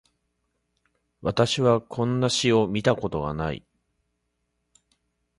[1.21, 3.63] 私はこんな詩を見たことがない